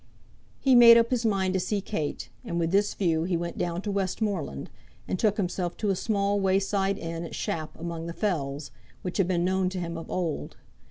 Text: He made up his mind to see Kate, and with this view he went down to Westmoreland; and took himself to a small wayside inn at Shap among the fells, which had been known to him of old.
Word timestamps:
He 0.59 0.73
made 0.73 0.97
up 0.97 1.11
his 1.11 1.27
mind 1.27 1.53
to 1.53 1.59
see 1.59 1.79
Kate, 1.79 2.29
and 2.43 2.57
with 2.59 2.71
this 2.71 2.95
view 2.95 3.23
he 3.25 3.37
went 3.37 3.55
down 3.59 3.83
to 3.83 3.91
Westmoreland; 3.91 4.71
and 5.07 5.19
took 5.19 5.37
himself 5.37 5.77
to 5.77 5.91
a 5.91 5.95
small 5.95 6.39
wayside 6.39 6.97
inn 6.97 7.23
at 7.23 7.35
Shap 7.35 7.77
among 7.79 8.07
the 8.07 8.13
fells, 8.13 8.71
which 9.03 9.19
had 9.19 9.27
been 9.27 9.45
known 9.45 9.69
to 9.69 9.79
him 9.79 9.99
of 9.99 10.09
old. 10.09 10.55